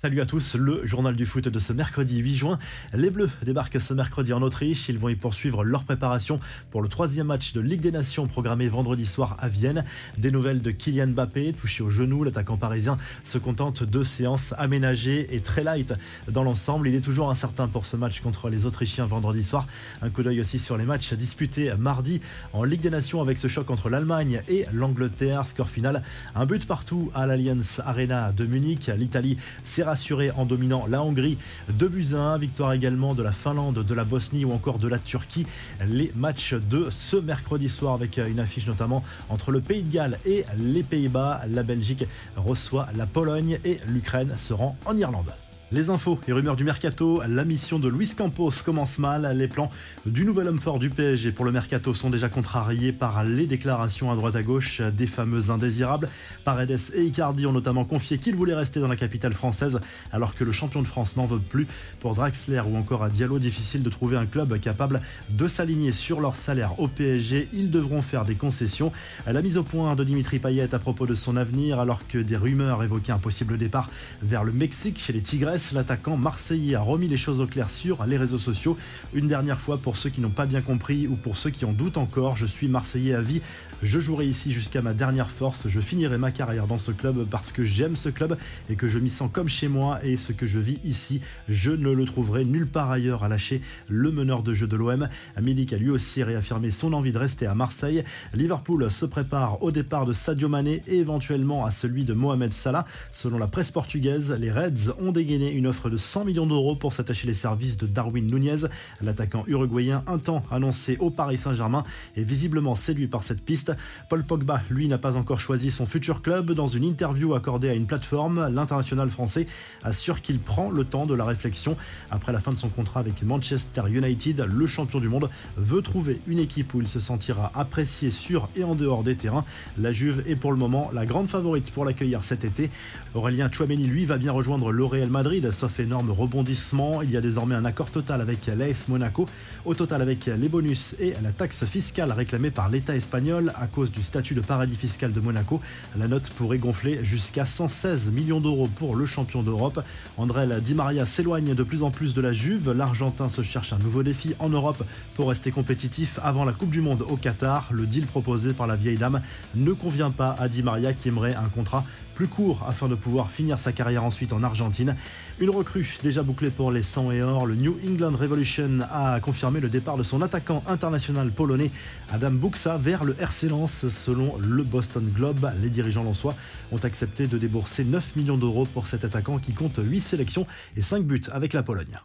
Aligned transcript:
Salut 0.00 0.20
à 0.20 0.26
tous, 0.26 0.54
le 0.54 0.86
journal 0.86 1.16
du 1.16 1.26
foot 1.26 1.48
de 1.48 1.58
ce 1.58 1.72
mercredi 1.72 2.18
8 2.18 2.36
juin. 2.36 2.58
Les 2.94 3.10
Bleus 3.10 3.30
débarquent 3.44 3.80
ce 3.80 3.92
mercredi 3.94 4.32
en 4.32 4.42
Autriche. 4.42 4.88
Ils 4.88 4.96
vont 4.96 5.08
y 5.08 5.16
poursuivre 5.16 5.64
leur 5.64 5.82
préparation 5.82 6.38
pour 6.70 6.82
le 6.82 6.88
troisième 6.88 7.26
match 7.26 7.52
de 7.52 7.60
Ligue 7.60 7.80
des 7.80 7.90
Nations 7.90 8.28
programmé 8.28 8.68
vendredi 8.68 9.04
soir 9.04 9.36
à 9.40 9.48
Vienne. 9.48 9.84
Des 10.16 10.30
nouvelles 10.30 10.62
de 10.62 10.70
Kylian 10.70 11.08
Mbappé, 11.08 11.52
touché 11.52 11.82
au 11.82 11.90
genou. 11.90 12.22
L'attaquant 12.22 12.56
parisien 12.56 12.96
se 13.24 13.38
contente 13.38 13.82
de 13.82 14.04
séances 14.04 14.54
aménagées 14.56 15.34
et 15.34 15.40
très 15.40 15.64
light 15.64 15.92
dans 16.30 16.44
l'ensemble. 16.44 16.86
Il 16.86 16.94
est 16.94 17.00
toujours 17.00 17.28
incertain 17.28 17.66
pour 17.66 17.84
ce 17.84 17.96
match 17.96 18.20
contre 18.20 18.50
les 18.50 18.66
Autrichiens 18.66 19.06
vendredi 19.06 19.42
soir. 19.42 19.66
Un 20.00 20.10
coup 20.10 20.22
d'œil 20.22 20.38
aussi 20.38 20.60
sur 20.60 20.76
les 20.76 20.84
matchs 20.84 21.12
disputés 21.14 21.74
mardi 21.76 22.20
en 22.52 22.62
Ligue 22.62 22.82
des 22.82 22.90
Nations 22.90 23.20
avec 23.20 23.36
ce 23.36 23.48
choc 23.48 23.68
entre 23.68 23.90
l'Allemagne 23.90 24.42
et 24.46 24.64
l'Angleterre. 24.72 25.44
Score 25.44 25.68
final, 25.68 26.04
un 26.36 26.46
but 26.46 26.68
partout 26.68 27.10
à 27.14 27.26
l'Allianz 27.26 27.82
Arena 27.84 28.30
de 28.30 28.44
Munich. 28.44 28.92
L'Italie 28.96 29.36
s'est 29.64 29.87
rassuré 29.88 30.30
en 30.32 30.44
dominant 30.44 30.86
la 30.86 31.02
Hongrie 31.02 31.38
2 31.70 31.88
buts 31.88 32.14
1. 32.14 32.36
Victoire 32.36 32.74
également 32.74 33.14
de 33.14 33.22
la 33.22 33.32
Finlande, 33.32 33.82
de 33.82 33.94
la 33.94 34.04
Bosnie 34.04 34.44
ou 34.44 34.52
encore 34.52 34.78
de 34.78 34.86
la 34.86 34.98
Turquie. 34.98 35.46
Les 35.88 36.12
matchs 36.14 36.52
de 36.54 36.88
ce 36.90 37.16
mercredi 37.16 37.70
soir 37.70 37.94
avec 37.94 38.18
une 38.18 38.38
affiche 38.38 38.66
notamment 38.66 39.02
entre 39.30 39.50
le 39.50 39.60
Pays 39.60 39.82
de 39.82 39.92
Galles 39.92 40.18
et 40.26 40.44
les 40.58 40.82
Pays-Bas. 40.82 41.40
La 41.48 41.62
Belgique 41.62 42.04
reçoit 42.36 42.88
la 42.96 43.06
Pologne 43.06 43.58
et 43.64 43.80
l'Ukraine 43.86 44.34
se 44.36 44.52
rend 44.52 44.76
en 44.84 44.96
Irlande. 44.96 45.32
Les 45.70 45.90
infos 45.90 46.18
et 46.26 46.32
rumeurs 46.32 46.56
du 46.56 46.64
mercato, 46.64 47.20
la 47.28 47.44
mission 47.44 47.78
de 47.78 47.90
Luis 47.90 48.14
Campos 48.16 48.52
commence 48.64 48.98
mal. 48.98 49.36
Les 49.36 49.48
plans 49.48 49.70
du 50.06 50.24
nouvel 50.24 50.48
homme 50.48 50.60
fort 50.60 50.78
du 50.78 50.88
PSG 50.88 51.30
pour 51.30 51.44
le 51.44 51.52
mercato 51.52 51.92
sont 51.92 52.08
déjà 52.08 52.30
contrariés 52.30 52.90
par 52.90 53.22
les 53.22 53.44
déclarations 53.44 54.10
à 54.10 54.16
droite 54.16 54.34
à 54.34 54.42
gauche 54.42 54.80
des 54.80 55.06
fameux 55.06 55.50
indésirables. 55.50 56.08
Paredes 56.42 56.78
et 56.94 57.02
Icardi 57.02 57.44
ont 57.44 57.52
notamment 57.52 57.84
confié 57.84 58.16
qu'ils 58.16 58.34
voulaient 58.34 58.54
rester 58.54 58.80
dans 58.80 58.88
la 58.88 58.96
capitale 58.96 59.34
française 59.34 59.78
alors 60.10 60.34
que 60.34 60.42
le 60.42 60.52
champion 60.52 60.80
de 60.80 60.86
France 60.86 61.18
n'en 61.18 61.26
veut 61.26 61.38
plus. 61.38 61.66
Pour 62.00 62.14
Draxler 62.14 62.62
ou 62.66 62.74
encore 62.78 63.04
à 63.04 63.10
Diallo, 63.10 63.38
difficile 63.38 63.82
de 63.82 63.90
trouver 63.90 64.16
un 64.16 64.24
club 64.24 64.58
capable 64.60 65.02
de 65.28 65.48
s'aligner 65.48 65.92
sur 65.92 66.22
leur 66.22 66.36
salaire 66.36 66.80
au 66.80 66.88
PSG. 66.88 67.46
Ils 67.52 67.70
devront 67.70 68.00
faire 68.00 68.24
des 68.24 68.36
concessions. 68.36 68.90
La 69.26 69.42
mise 69.42 69.58
au 69.58 69.64
point 69.64 69.94
de 69.96 70.04
Dimitri 70.04 70.38
Payet 70.38 70.74
à 70.74 70.78
propos 70.78 71.04
de 71.04 71.14
son 71.14 71.36
avenir 71.36 71.78
alors 71.78 72.06
que 72.08 72.16
des 72.16 72.38
rumeurs 72.38 72.82
évoquaient 72.82 73.12
un 73.12 73.18
possible 73.18 73.58
départ 73.58 73.90
vers 74.22 74.44
le 74.44 74.52
Mexique 74.52 74.98
chez 74.98 75.12
les 75.12 75.20
Tigres 75.20 75.57
l'attaquant 75.72 76.16
marseillais 76.16 76.74
a 76.74 76.80
remis 76.80 77.08
les 77.08 77.16
choses 77.16 77.40
au 77.40 77.46
clair 77.46 77.70
sur 77.70 78.04
les 78.06 78.16
réseaux 78.16 78.38
sociaux. 78.38 78.76
Une 79.12 79.26
dernière 79.26 79.60
fois 79.60 79.78
pour 79.78 79.96
ceux 79.96 80.10
qui 80.10 80.20
n'ont 80.20 80.30
pas 80.30 80.46
bien 80.46 80.60
compris 80.60 81.06
ou 81.06 81.16
pour 81.16 81.36
ceux 81.36 81.50
qui 81.50 81.64
en 81.64 81.72
doutent 81.72 81.98
encore, 81.98 82.36
je 82.36 82.46
suis 82.46 82.68
marseillais 82.68 83.14
à 83.14 83.20
vie. 83.20 83.40
Je 83.82 84.00
jouerai 84.00 84.26
ici 84.26 84.52
jusqu'à 84.52 84.82
ma 84.82 84.94
dernière 84.94 85.30
force. 85.30 85.68
Je 85.68 85.80
finirai 85.80 86.18
ma 86.18 86.30
carrière 86.30 86.66
dans 86.66 86.78
ce 86.78 86.92
club 86.92 87.26
parce 87.28 87.52
que 87.52 87.64
j'aime 87.64 87.96
ce 87.96 88.08
club 88.08 88.36
et 88.70 88.76
que 88.76 88.88
je 88.88 88.98
m'y 88.98 89.10
sens 89.10 89.30
comme 89.32 89.48
chez 89.48 89.68
moi 89.68 90.04
et 90.04 90.16
ce 90.16 90.32
que 90.32 90.46
je 90.46 90.58
vis 90.58 90.78
ici, 90.84 91.20
je 91.48 91.70
ne 91.70 91.90
le 91.90 92.04
trouverai 92.04 92.44
nulle 92.44 92.66
part 92.66 92.90
ailleurs 92.90 93.24
à 93.24 93.28
lâcher 93.28 93.60
le 93.88 94.10
meneur 94.10 94.42
de 94.42 94.54
jeu 94.54 94.66
de 94.66 94.76
l'OM. 94.76 95.08
Milik 95.40 95.72
a 95.72 95.76
lui 95.76 95.90
aussi 95.90 96.22
réaffirmé 96.22 96.70
son 96.70 96.92
envie 96.92 97.12
de 97.12 97.18
rester 97.18 97.46
à 97.46 97.54
Marseille. 97.54 98.04
Liverpool 98.34 98.90
se 98.90 99.06
prépare 99.06 99.62
au 99.62 99.70
départ 99.70 100.06
de 100.06 100.12
Sadio 100.12 100.48
Mané 100.48 100.82
et 100.86 100.98
éventuellement 100.98 101.64
à 101.64 101.70
celui 101.70 102.04
de 102.04 102.14
Mohamed 102.14 102.52
Salah. 102.52 102.84
Selon 103.12 103.38
la 103.38 103.48
presse 103.48 103.70
portugaise, 103.70 104.36
les 104.38 104.50
Reds 104.50 104.92
ont 105.00 105.12
dégainé 105.12 105.47
une 105.52 105.66
offre 105.66 105.90
de 105.90 105.96
100 105.96 106.24
millions 106.24 106.46
d'euros 106.46 106.76
pour 106.76 106.92
s'attacher 106.92 107.26
les 107.26 107.34
services 107.34 107.76
de 107.76 107.86
Darwin 107.86 108.26
Nunez. 108.26 108.66
L'attaquant 109.00 109.44
uruguayen, 109.46 110.02
un 110.06 110.18
temps 110.18 110.42
annoncé 110.50 110.96
au 110.98 111.10
Paris 111.10 111.38
Saint-Germain, 111.38 111.84
est 112.16 112.22
visiblement 112.22 112.74
séduit 112.74 113.06
par 113.06 113.22
cette 113.22 113.42
piste. 113.42 113.72
Paul 114.08 114.24
Pogba, 114.24 114.62
lui, 114.70 114.88
n'a 114.88 114.98
pas 114.98 115.16
encore 115.16 115.40
choisi 115.40 115.70
son 115.70 115.86
futur 115.86 116.22
club. 116.22 116.52
Dans 116.52 116.66
une 116.66 116.84
interview 116.84 117.34
accordée 117.34 117.68
à 117.68 117.74
une 117.74 117.86
plateforme, 117.86 118.48
l'international 118.52 119.10
français 119.10 119.46
assure 119.82 120.22
qu'il 120.22 120.38
prend 120.38 120.70
le 120.70 120.84
temps 120.84 121.06
de 121.06 121.14
la 121.14 121.24
réflexion. 121.24 121.76
Après 122.10 122.32
la 122.32 122.40
fin 122.40 122.52
de 122.52 122.58
son 122.58 122.68
contrat 122.68 123.00
avec 123.00 123.22
Manchester 123.22 123.82
United, 123.88 124.46
le 124.50 124.66
champion 124.66 125.00
du 125.00 125.08
monde 125.08 125.30
veut 125.56 125.82
trouver 125.82 126.20
une 126.26 126.38
équipe 126.38 126.74
où 126.74 126.80
il 126.80 126.88
se 126.88 127.00
sentira 127.00 127.52
apprécié 127.54 128.10
sur 128.10 128.48
et 128.56 128.64
en 128.64 128.74
dehors 128.74 129.02
des 129.02 129.16
terrains. 129.16 129.44
La 129.78 129.92
Juve 129.92 130.22
est 130.26 130.36
pour 130.36 130.52
le 130.52 130.58
moment 130.58 130.90
la 130.92 131.06
grande 131.06 131.28
favorite 131.28 131.70
pour 131.70 131.84
l'accueillir 131.84 132.24
cet 132.24 132.44
été. 132.44 132.70
Aurélien 133.14 133.50
Chouameni, 133.50 133.86
lui, 133.86 134.04
va 134.04 134.18
bien 134.18 134.32
rejoindre 134.32 134.72
le 134.72 134.84
Real 134.84 135.10
Madrid 135.10 135.37
sauf 135.52 135.80
énorme 135.80 136.10
rebondissement. 136.10 137.02
Il 137.02 137.10
y 137.10 137.16
a 137.16 137.20
désormais 137.20 137.54
un 137.54 137.64
accord 137.64 137.90
total 137.90 138.20
avec 138.20 138.46
l'AS 138.46 138.88
Monaco. 138.88 139.26
Au 139.64 139.74
total, 139.74 140.02
avec 140.02 140.26
les 140.26 140.48
bonus 140.48 140.96
et 140.98 141.14
la 141.22 141.32
taxe 141.32 141.64
fiscale 141.64 142.12
réclamée 142.12 142.50
par 142.50 142.68
l'État 142.68 142.94
espagnol 142.94 143.52
à 143.56 143.66
cause 143.66 143.90
du 143.90 144.02
statut 144.02 144.34
de 144.34 144.40
paradis 144.40 144.76
fiscal 144.76 145.12
de 145.12 145.20
Monaco, 145.20 145.60
la 145.96 146.08
note 146.08 146.30
pourrait 146.30 146.58
gonfler 146.58 147.00
jusqu'à 147.02 147.46
116 147.46 148.10
millions 148.10 148.40
d'euros 148.40 148.68
pour 148.68 148.96
le 148.96 149.06
champion 149.06 149.42
d'Europe. 149.42 149.82
André 150.16 150.46
Di 150.60 150.74
Maria 150.74 151.06
s'éloigne 151.06 151.54
de 151.54 151.62
plus 151.62 151.82
en 151.82 151.90
plus 151.90 152.14
de 152.14 152.20
la 152.20 152.32
Juve. 152.32 152.72
L'Argentin 152.72 153.28
se 153.28 153.42
cherche 153.42 153.72
un 153.72 153.78
nouveau 153.78 154.02
défi 154.02 154.34
en 154.38 154.48
Europe 154.48 154.84
pour 155.14 155.28
rester 155.28 155.50
compétitif 155.50 156.18
avant 156.22 156.44
la 156.44 156.52
Coupe 156.52 156.70
du 156.70 156.80
Monde 156.80 157.04
au 157.08 157.16
Qatar. 157.16 157.68
Le 157.70 157.86
deal 157.86 158.06
proposé 158.06 158.52
par 158.52 158.66
la 158.66 158.76
vieille 158.76 158.98
dame 158.98 159.20
ne 159.54 159.72
convient 159.72 160.10
pas 160.10 160.36
à 160.38 160.48
Di 160.48 160.62
Maria 160.62 160.92
qui 160.92 161.08
aimerait 161.08 161.34
un 161.34 161.48
contrat 161.48 161.84
plus 162.18 162.26
court 162.26 162.64
afin 162.68 162.88
de 162.88 162.96
pouvoir 162.96 163.30
finir 163.30 163.60
sa 163.60 163.70
carrière 163.70 164.02
ensuite 164.02 164.32
en 164.32 164.42
Argentine. 164.42 164.96
Une 165.40 165.50
recrue 165.50 165.98
déjà 166.02 166.22
bouclée 166.22 166.50
pour 166.50 166.72
les 166.72 166.82
100 166.82 167.12
et 167.12 167.22
or. 167.22 167.46
Le 167.46 167.54
New 167.54 167.78
England 167.86 168.16
Revolution 168.16 168.80
a 168.90 169.20
confirmé 169.20 169.60
le 169.60 169.68
départ 169.68 169.96
de 169.96 170.02
son 170.02 170.20
attaquant 170.20 170.64
international 170.66 171.30
polonais 171.30 171.70
Adam 172.10 172.32
Buxa 172.32 172.76
vers 172.78 173.04
le 173.04 173.14
RC 173.20 173.48
Lens. 173.48 173.88
Selon 173.88 174.36
le 174.38 174.64
Boston 174.64 175.08
Globe, 175.14 175.50
les 175.62 175.70
dirigeants 175.70 176.02
lensois 176.02 176.34
ont 176.72 176.78
accepté 176.78 177.26
de 177.26 177.38
débourser 177.38 177.84
9 177.84 178.16
millions 178.16 178.38
d'euros 178.38 178.66
pour 178.66 178.86
cet 178.88 179.04
attaquant 179.04 179.38
qui 179.38 179.54
compte 179.54 179.78
8 179.82 180.00
sélections 180.00 180.46
et 180.76 180.82
5 180.82 181.04
buts 181.04 181.22
avec 181.32 181.52
la 181.52 181.62
Pologne. 181.62 181.98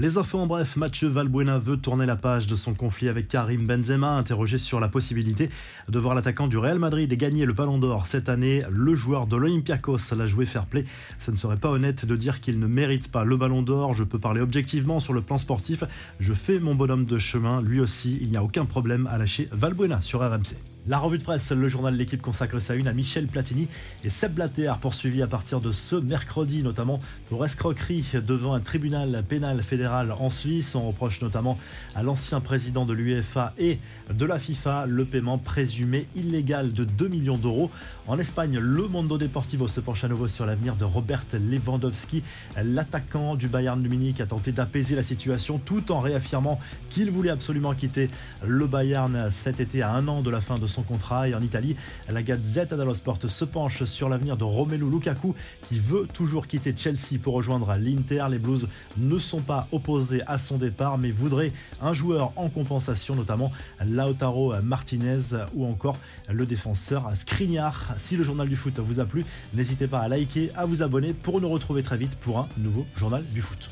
Les 0.00 0.16
infos 0.16 0.38
en 0.38 0.46
bref, 0.46 0.76
Mathieu 0.76 1.08
Valbuena 1.08 1.58
veut 1.58 1.76
tourner 1.76 2.06
la 2.06 2.14
page 2.14 2.46
de 2.46 2.54
son 2.54 2.72
conflit 2.72 3.08
avec 3.08 3.26
Karim 3.26 3.66
Benzema, 3.66 4.12
interrogé 4.12 4.56
sur 4.56 4.78
la 4.78 4.86
possibilité 4.86 5.50
de 5.88 5.98
voir 5.98 6.14
l'attaquant 6.14 6.46
du 6.46 6.56
Real 6.56 6.78
Madrid 6.78 7.12
gagner 7.12 7.44
le 7.44 7.52
Ballon 7.52 7.78
d'Or 7.78 8.06
cette 8.06 8.28
année. 8.28 8.62
Le 8.70 8.94
joueur 8.94 9.26
de 9.26 9.36
l'Olympiakos 9.36 10.14
l'a 10.16 10.28
joué 10.28 10.46
fair 10.46 10.66
play. 10.66 10.84
Ce 11.18 11.32
ne 11.32 11.36
serait 11.36 11.56
pas 11.56 11.70
honnête 11.70 12.06
de 12.06 12.14
dire 12.14 12.40
qu'il 12.40 12.60
ne 12.60 12.68
mérite 12.68 13.10
pas 13.10 13.24
le 13.24 13.36
Ballon 13.36 13.62
d'Or. 13.62 13.94
Je 13.94 14.04
peux 14.04 14.20
parler 14.20 14.40
objectivement 14.40 15.00
sur 15.00 15.14
le 15.14 15.20
plan 15.20 15.36
sportif. 15.36 15.82
Je 16.20 16.32
fais 16.32 16.60
mon 16.60 16.76
bonhomme 16.76 17.04
de 17.04 17.18
chemin. 17.18 17.60
Lui 17.60 17.80
aussi, 17.80 18.18
il 18.22 18.30
n'y 18.30 18.36
a 18.36 18.44
aucun 18.44 18.66
problème 18.66 19.08
à 19.10 19.18
lâcher 19.18 19.48
Valbuena 19.50 20.00
sur 20.00 20.20
RMC. 20.20 20.77
La 20.88 20.98
revue 20.98 21.18
de 21.18 21.22
presse, 21.22 21.52
le 21.52 21.68
journal 21.68 21.92
de 21.92 21.98
l'équipe 21.98 22.22
consacre 22.22 22.58
sa 22.60 22.74
une 22.74 22.88
à 22.88 22.94
Michel 22.94 23.26
Platini 23.26 23.68
et 24.04 24.08
Seb 24.08 24.32
Blatter, 24.32 24.72
poursuivi 24.80 25.20
à 25.20 25.26
partir 25.26 25.60
de 25.60 25.70
ce 25.70 25.96
mercredi, 25.96 26.62
notamment 26.62 26.98
pour 27.26 27.44
escroquerie 27.44 28.06
devant 28.26 28.54
un 28.54 28.60
tribunal 28.60 29.22
pénal 29.28 29.62
fédéral 29.62 30.12
en 30.12 30.30
Suisse. 30.30 30.74
On 30.74 30.88
reproche 30.88 31.20
notamment 31.20 31.58
à 31.94 32.02
l'ancien 32.02 32.40
président 32.40 32.86
de 32.86 32.94
l'UEFA 32.94 33.52
et 33.58 33.80
de 34.10 34.24
la 34.24 34.38
FIFA 34.38 34.86
le 34.86 35.04
paiement 35.04 35.36
présumé 35.36 36.06
illégal 36.16 36.72
de 36.72 36.84
2 36.84 37.08
millions 37.08 37.36
d'euros. 37.36 37.70
En 38.06 38.18
Espagne, 38.18 38.58
le 38.58 38.88
Mondo 38.88 39.18
Deportivo 39.18 39.68
se 39.68 39.80
penche 39.80 40.04
à 40.04 40.08
nouveau 40.08 40.26
sur 40.26 40.46
l'avenir 40.46 40.74
de 40.74 40.86
Robert 40.86 41.24
Lewandowski. 41.34 42.22
L'attaquant 42.64 43.36
du 43.36 43.48
Bayern 43.48 43.82
de 43.82 43.88
Munich 43.88 44.22
a 44.22 44.26
tenté 44.26 44.52
d'apaiser 44.52 44.96
la 44.96 45.02
situation 45.02 45.58
tout 45.58 45.92
en 45.92 46.00
réaffirmant 46.00 46.58
qu'il 46.88 47.10
voulait 47.10 47.28
absolument 47.28 47.74
quitter 47.74 48.08
le 48.42 48.66
Bayern 48.66 49.28
cet 49.30 49.60
été 49.60 49.82
à 49.82 49.92
un 49.92 50.08
an 50.08 50.22
de 50.22 50.30
la 50.30 50.40
fin 50.40 50.54
de 50.54 50.66
contrat. 50.82 51.28
Et 51.28 51.34
en 51.34 51.42
Italie, 51.42 51.76
la 52.08 52.22
Gazette 52.22 52.74
dello 52.74 52.94
Sport 52.94 53.18
se 53.26 53.44
penche 53.44 53.84
sur 53.84 54.08
l'avenir 54.08 54.36
de 54.36 54.44
Romelu 54.44 54.90
Lukaku 54.90 55.34
qui 55.68 55.78
veut 55.78 56.06
toujours 56.12 56.46
quitter 56.46 56.74
Chelsea 56.76 57.18
pour 57.22 57.34
rejoindre 57.34 57.74
l'Inter. 57.76 58.26
Les 58.30 58.38
Blues 58.38 58.68
ne 58.96 59.18
sont 59.18 59.40
pas 59.40 59.68
opposés 59.72 60.22
à 60.26 60.38
son 60.38 60.58
départ 60.58 60.98
mais 60.98 61.10
voudraient 61.10 61.52
un 61.80 61.92
joueur 61.92 62.32
en 62.36 62.48
compensation, 62.48 63.14
notamment 63.14 63.52
Lautaro 63.86 64.54
Martinez 64.62 65.20
ou 65.54 65.66
encore 65.66 65.96
le 66.28 66.46
défenseur 66.46 67.10
Skriniar. 67.14 67.94
Si 67.98 68.16
le 68.16 68.22
journal 68.22 68.48
du 68.48 68.56
foot 68.56 68.78
vous 68.78 69.00
a 69.00 69.04
plu, 69.04 69.24
n'hésitez 69.54 69.86
pas 69.86 70.00
à 70.00 70.08
liker, 70.08 70.50
à 70.54 70.66
vous 70.66 70.82
abonner 70.82 71.14
pour 71.14 71.40
nous 71.40 71.48
retrouver 71.48 71.82
très 71.82 71.96
vite 71.96 72.16
pour 72.16 72.38
un 72.38 72.48
nouveau 72.56 72.86
journal 72.96 73.24
du 73.32 73.42
foot. 73.42 73.70